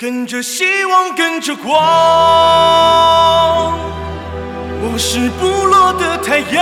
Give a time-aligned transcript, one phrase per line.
[0.00, 1.76] 跟着希望，跟着光，
[4.80, 6.56] 我是不落的太阳。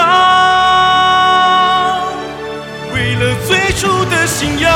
[2.92, 4.72] 为了最初的信仰，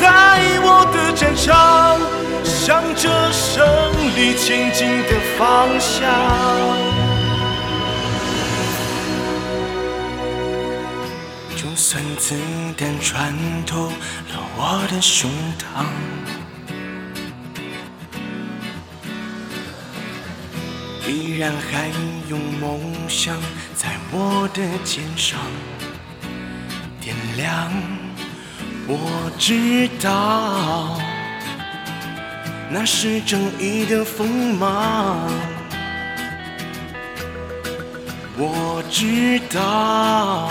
[0.00, 2.00] 在我的战场，
[2.42, 3.68] 向着胜
[4.16, 6.08] 利前进的方向。
[11.54, 12.34] 就算子
[12.78, 15.84] 弹穿透了我的胸膛。
[21.06, 21.88] 依然还
[22.28, 23.36] 有梦想
[23.74, 25.38] 在我的肩上
[27.00, 27.72] 点亮。
[28.86, 30.98] 我知道
[32.70, 35.28] 那是正义的锋芒。
[38.36, 40.50] 我知道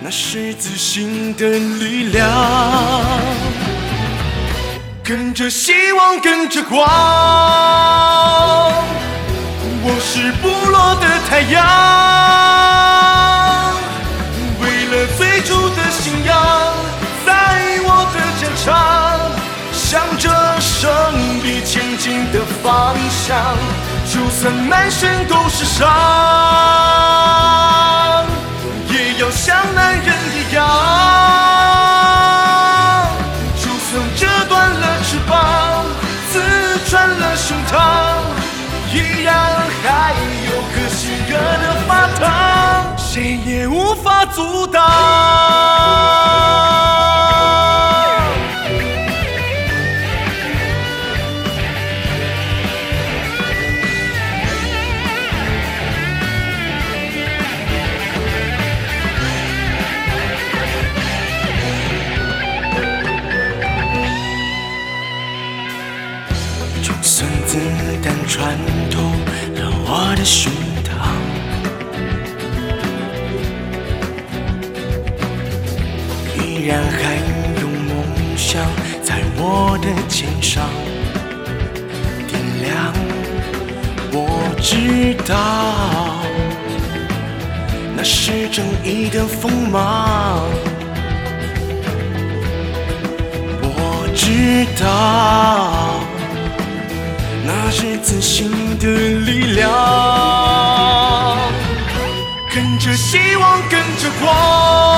[0.00, 3.45] 那是自信的力量。
[5.06, 6.84] 跟着希望，跟着光。
[9.84, 11.62] 我是不落的太阳，
[14.60, 16.36] 为了最初的信仰，
[17.24, 17.30] 在
[17.84, 18.74] 我的战场，
[19.72, 20.84] 向着胜
[21.44, 23.56] 利前进的方向，
[24.12, 25.86] 就算满身都是伤，
[28.90, 30.02] 也要像男
[44.36, 44.82] 阻挡。
[66.82, 67.58] 就算子
[68.02, 68.54] 弹穿
[68.90, 69.00] 透
[69.54, 70.65] 了我的胸
[76.66, 77.14] 依然还
[77.60, 78.60] 有梦想
[79.00, 80.68] 在我的肩上
[82.26, 82.92] 点亮。
[84.10, 85.30] 我知道
[87.94, 90.42] 那是正义的锋芒，
[93.62, 96.00] 我知道。
[97.46, 98.50] 那是自信
[98.80, 98.88] 的
[99.24, 99.70] 力量，
[102.52, 104.95] 跟着希望，跟着光，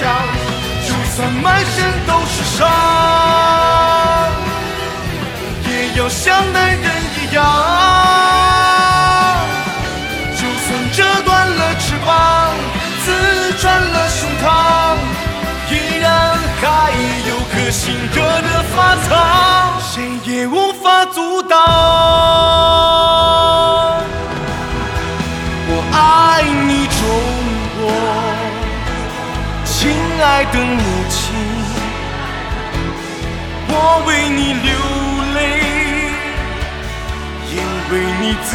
[0.00, 2.58] 就算满身都是伤。
[5.68, 7.38] 也要像男人一样，
[10.36, 12.08] 就算折断了翅膀，
[13.04, 13.06] 刺
[13.58, 14.44] 穿了胸膛，
[15.70, 16.08] 依然
[16.60, 16.64] 还
[17.28, 19.92] 有颗心热的发烫，谁
[20.24, 21.58] 也无法阻挡。
[25.72, 27.00] 我爱你，中
[27.76, 27.80] 国，
[29.80, 29.88] 亲
[30.22, 31.32] 爱的母亲，
[33.66, 33.72] 我
[34.06, 34.68] 为你流
[35.34, 35.38] 泪。
[37.90, 38.50] 为你自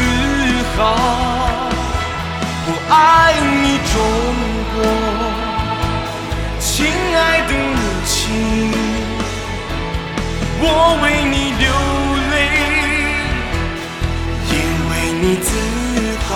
[0.78, 0.80] 豪，
[2.68, 2.94] 我爱
[3.60, 3.94] 你中
[4.72, 4.76] 国，
[6.60, 7.76] 亲爱的母
[8.06, 8.14] 亲，
[10.60, 10.64] 我
[11.02, 11.66] 为你流
[12.30, 12.34] 泪，
[14.52, 14.54] 也
[14.88, 15.50] 为你自
[16.28, 16.30] 豪。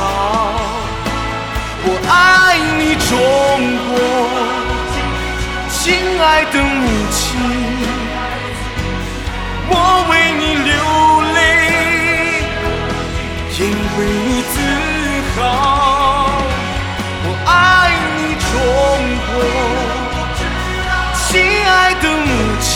[1.82, 2.12] 我爱
[2.76, 3.16] 你中
[3.88, 3.90] 国，
[5.82, 7.40] 亲爱的母亲，
[9.70, 9.74] 我
[10.10, 10.70] 为你流
[11.32, 11.38] 泪。
[13.58, 13.60] 因
[13.96, 13.98] 为
[14.28, 14.54] 你自
[15.34, 15.40] 豪，
[17.24, 17.50] 我爱
[18.18, 18.18] 你
[18.50, 18.52] 中
[19.30, 19.32] 国，
[21.14, 21.28] 亲
[21.66, 22.28] 爱的母
[22.60, 22.68] 亲，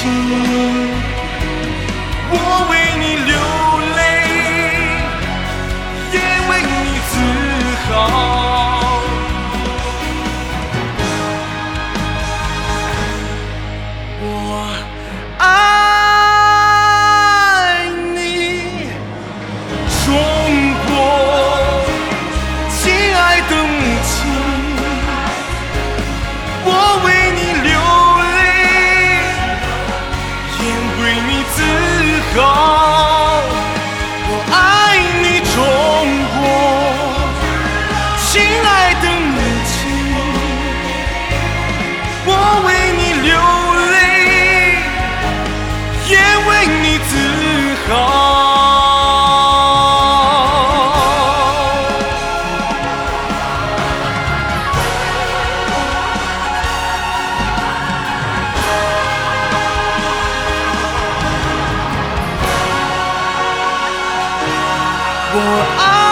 [65.34, 66.03] for I